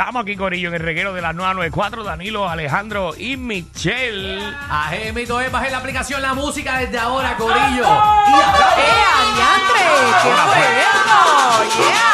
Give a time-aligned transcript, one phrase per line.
[0.00, 4.40] Estamos aquí, Corillo, en el reguero de las 994, Danilo, Alejandro y Michelle.
[4.70, 7.84] Ajémito es, bajen la aplicación La Música desde ahora, Corillo.
[7.84, 9.84] Y ¡Eh, adiantre!
[10.22, 11.18] ¿Qué fue esto?
[11.82, 12.10] ¡Yeah!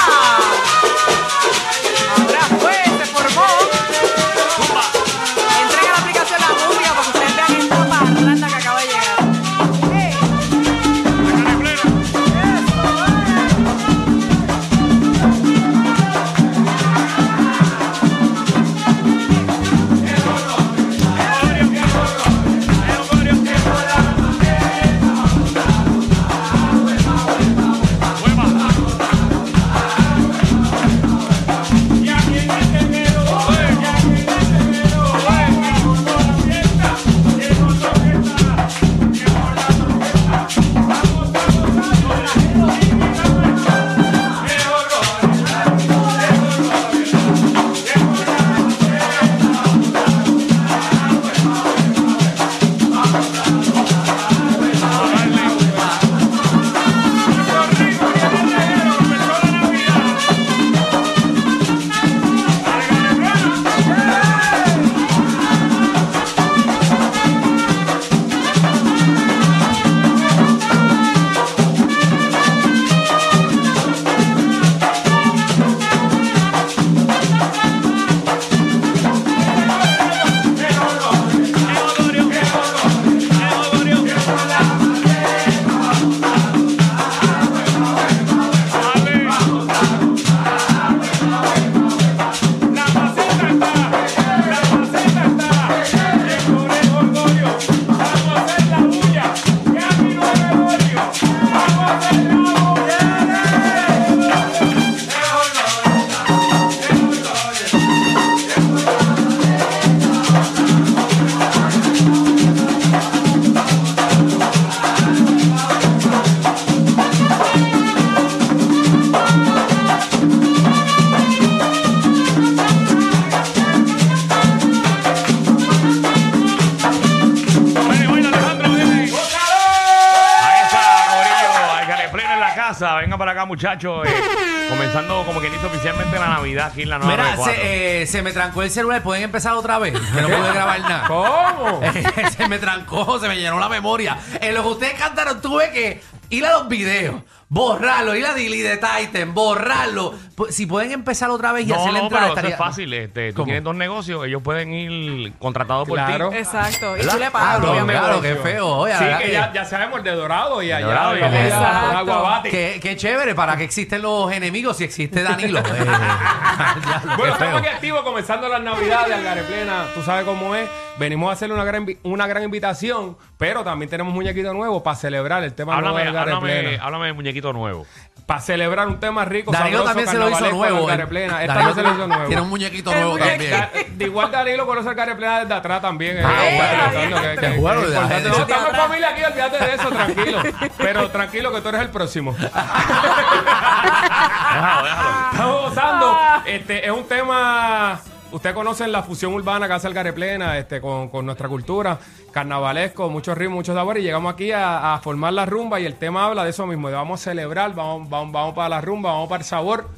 [133.01, 134.07] Venga para acá, muchachos.
[134.07, 134.11] eh,
[134.71, 137.55] comenzando como quien hizo oficialmente la Navidad aquí en la Mira, 994.
[137.63, 139.03] se, eh, se me trancó el celular.
[139.03, 139.93] ¿Pueden empezar otra vez?
[139.93, 141.05] Que no pude grabar nada.
[141.07, 141.81] ¿Cómo?
[142.37, 144.17] se me trancó, se me llenó la memoria.
[144.41, 148.77] En lo que ustedes cantaron tuve que ir a los videos, borrarlo, ir a Delete
[148.79, 150.15] Titan, borrarlo.
[150.37, 152.53] Pu- Si pueden empezar otra vez y No, hacer la no, entrada, pero eso es
[152.53, 152.93] estaría- fácil.
[152.93, 153.45] Este, tú ¿Cómo?
[153.47, 156.31] tienes dos negocios, ellos pueden ir contratados por Claro.
[156.31, 156.37] ti.
[156.37, 156.95] Exacto.
[156.97, 157.13] Y ¿Verdad?
[157.13, 158.01] tú le Ah, pagas, no, obviamente.
[158.03, 158.67] claro, qué feo.
[158.69, 160.87] Oye, Sí, que que- ya, ya sabemos el de Dorado y allá.
[160.87, 161.97] Dorado y allá, Exacto.
[161.99, 162.51] Aguabate.
[162.51, 165.61] Qué, qué chévere, ¿para qué existen los enemigos si existe Danilo?
[165.67, 165.73] Eh,
[166.85, 169.85] diablo, Bueno, estamos aquí activos comenzando las navidades, Algarre Plena.
[169.95, 170.69] Tú sabes cómo es.
[170.99, 174.97] Venimos a hacerle una gran, una gran invitación, pero también tenemos un muñequito nuevo para
[174.97, 176.85] celebrar el tema nuevo Háblame, de Algarre háblame, Plena.
[176.85, 177.87] háblame del muñequito nuevo.
[178.25, 180.89] Para celebrar un tema rico, Danilo sabroso, también se lo hizo de nuevo.
[180.89, 181.07] Algarre.
[181.07, 181.43] Plena.
[181.43, 182.25] Esta Danilo vez se lo hizo nuevo.
[182.27, 183.51] Tiene un muñequito El nuevo también.
[183.51, 186.17] Da- de igual Danilo conoce al Garre Plena desde atrás también.
[186.17, 186.23] eh.
[186.25, 186.85] Ah, bueno.
[186.91, 188.15] pensando que- que- Qué bueno, que es de la importante.
[188.15, 188.29] gente.
[188.31, 190.43] No, estamos en familia aquí, olvídate de eso, tranquilo.
[190.79, 192.33] Pero tranquilo que tú eres el próximo.
[192.33, 192.57] Déjalo,
[194.83, 195.31] déjalo.
[195.33, 196.19] Estamos gozando.
[196.47, 198.01] Este, es un tema.
[198.33, 201.99] Ustedes conocen la fusión urbana que hace el Gareplena este, con, con nuestra cultura,
[202.33, 204.03] carnavalesco, muchos ritmos, muchos sabores.
[204.03, 206.89] Y llegamos aquí a, a formar la rumba y el tema habla de eso mismo,
[206.89, 209.89] de vamos a celebrar, vamos, vamos, vamos para la rumba, vamos para el sabor.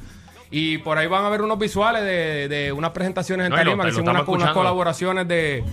[0.51, 3.63] Y por ahí van a ver unos visuales de, de unas presentaciones en No, lo-
[3.63, 5.63] tarima, que hicimos unas, unas colaboraciones de,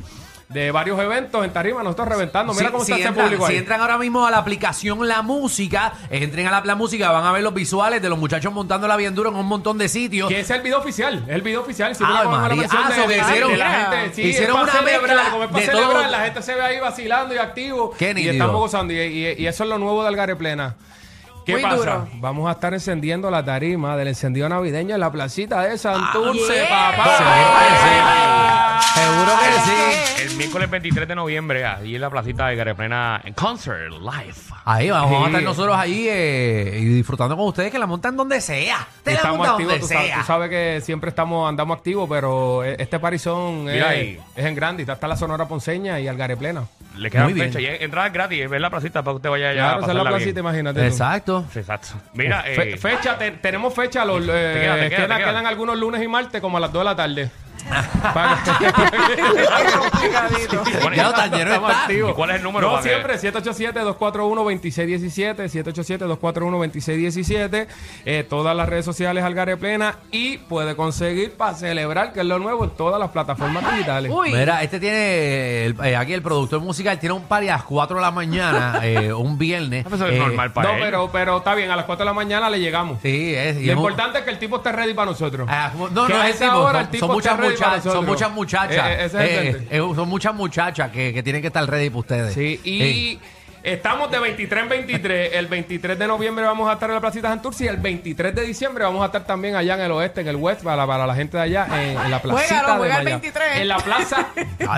[0.49, 2.53] de varios eventos en tarima, nosotros reventando.
[2.55, 3.59] Mira Si- cómo si está ese entran, público si ahí.
[3.59, 7.33] entran ahora mismo a la aplicación La Música, entren a la, la música, van a
[7.33, 10.29] ver los visuales de los muchachos montándola bien duro en un montón de sitios.
[10.29, 11.95] Que ese es el video oficial, es el video oficial.
[11.97, 12.69] Si la María.
[12.71, 16.11] Ah, de, de- hicieron- de la gente, sí, hicieron una celebrar, mezcla de celebrar, todo.
[16.13, 17.93] la gente se ve ahí vacilando y activo.
[17.99, 18.93] Qué y estamos gozando.
[18.93, 20.77] Y, y- y eso es lo nuevo de Algarre Plena.
[21.45, 21.77] ¿Qué Muy pasa?
[21.77, 22.09] duro.
[22.15, 26.97] Vamos a estar encendiendo la tarima del encendido navideño en la placita de Santurce, yeah.
[26.97, 27.17] papá.
[27.19, 28.46] Sí,
[28.81, 30.23] Seguro que sí.
[30.31, 34.35] El miércoles 23 de noviembre, ahí en la placita de Gareplena, en Concert Live.
[34.65, 38.17] Ahí vamos, vamos a estar nosotros ahí eh, y disfrutando con ustedes que la montan
[38.17, 38.87] donde sea.
[39.05, 40.19] Te la Estamos montan activos, donde tú sabes, sea.
[40.19, 44.21] tú sabes que siempre estamos andamos activos, pero e- este parizón Mira es, ahí.
[44.35, 44.83] es en grande.
[44.83, 46.65] Está hasta la Sonora Ponceña y Algarre Plena.
[46.97, 47.47] Le quedan Muy bien.
[47.53, 47.61] fecha.
[47.61, 49.81] Y es- entrada gratis, ver la placita para que usted vaya allá Claro, a esa
[49.81, 50.45] es la pasarla placita, bien.
[50.45, 50.81] imagínate.
[50.81, 50.87] tú.
[50.87, 51.45] Exacto.
[51.53, 51.89] Sí, Exacto.
[52.15, 55.19] Mira, Fe- eh, fecha, te- tenemos fecha, los, eh, queda, te queda, queda.
[55.19, 57.31] quedan algunos lunes y martes como a las 2 de la tarde.
[60.95, 62.11] Ya Estamos activos.
[62.11, 67.67] ¿Y cuál es el número No, para que- siempre, 787-241-2617, 787-241-2617,
[68.05, 72.39] eh, todas las redes sociales Algaré Plena y puede conseguir para celebrar, que es lo
[72.39, 74.11] nuevo, en todas las plataformas digitales.
[74.15, 74.33] Uy.
[74.33, 77.97] Mira, este tiene, el- eh, aquí el productor musical tiene un party a las 4
[77.97, 79.87] de la mañana, eh, un viernes.
[79.87, 80.81] Eso es Eh, normal para No, él.
[80.83, 82.99] pero, pero está bien, a las 4 de la mañana le llegamos.
[83.03, 83.57] Sí, es.
[83.59, 85.47] y Lo es un- importante es que el tipo esté ready para nosotros.
[85.51, 87.56] Ah, no, Que no a es esa tipo, hora el son, tipo son muchas ready
[87.65, 91.23] muchachas, son muchas muchachas, Eh, ese es el eh, eh, son muchas muchachas que, que
[91.23, 92.35] tienen que estar ready para ustedes.
[92.35, 93.19] Sí, y
[93.63, 95.35] Eh, estamos de 23 en 23.
[95.35, 98.43] El 23 de noviembre vamos a estar en la Placita Santurce y el 23 de
[98.43, 101.15] diciembre vamos a estar también allá en el oeste, en el west, para, para la
[101.17, 103.57] gente de allá, en, en la placita Juégalo, de juega el Maya- 23.
[103.57, 104.29] En la plaza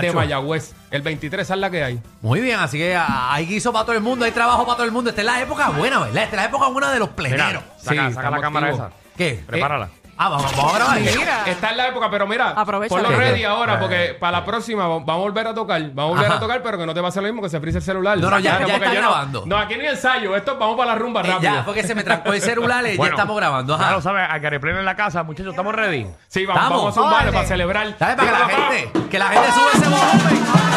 [0.01, 0.11] de.
[0.11, 0.73] Mayagüez.
[0.89, 1.99] El 23 esa es la que hay.
[2.21, 4.91] Muy bien, así que hay guiso para todo el mundo, hay trabajo para todo el
[4.91, 5.11] mundo.
[5.11, 6.23] Esta es la época buena, ¿verdad?
[6.23, 7.45] Esta es la época buena de los pleneros.
[7.47, 8.87] Mira, saca, Sí, saca la cámara activos.
[8.89, 8.97] esa.
[9.15, 9.39] ¿Qué?
[9.45, 9.85] Prepárala.
[9.85, 10.99] Eh, ah, vamos, vamos a grabar.
[10.99, 11.43] Mira.
[11.47, 13.01] Está en la época, pero mira, Aprovechala.
[13.03, 15.81] ponlo ready ahora porque para la próxima va- vamos a volver a tocar.
[15.81, 16.35] Vamos a volver Ajá.
[16.35, 17.83] a tocar, pero que no te va a hacer lo mismo que se frise el
[17.83, 18.17] celular.
[18.19, 19.43] No, no, ya- Claro, ya porque está yo no- grabando.
[19.47, 20.35] No, aquí ni ensayo.
[20.35, 21.53] Esto vamos para la rumba Eh, rápido.
[21.53, 23.77] ya, porque se me trancó el celular y ya estamos grabando.
[23.77, 23.91] Ya Ajá.
[23.93, 26.05] lo sabes, Algaré Plena en la casa, muchachos, ¿estamos ready?
[26.27, 26.77] Sí, vamos, Vamos.
[26.79, 27.31] vamos a zumbarle Órale.
[27.33, 27.95] para celebrar.
[27.97, 28.15] ¿Sabes?
[28.15, 30.68] Para que la gente, que la gente sube ese volumen.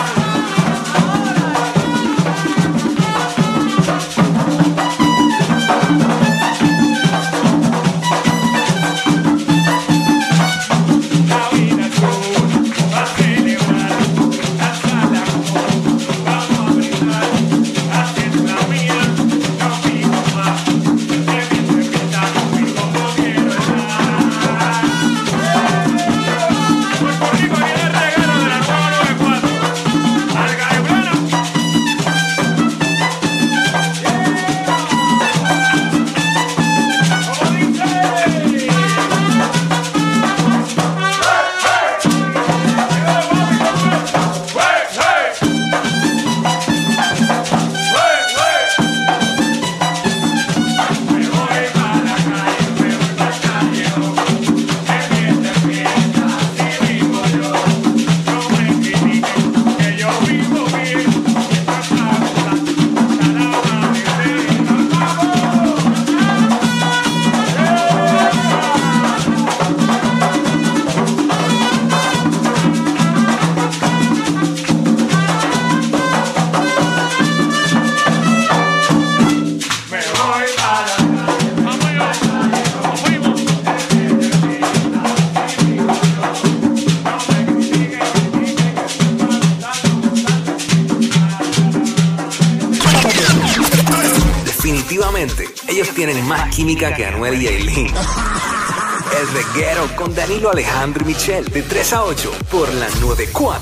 [94.93, 97.87] Definitivamente, ellos tienen más química que Anuel y Aileen.
[97.87, 103.61] El reguero con Danilo Alejandro y Michel, de 3 a 8, por la 94.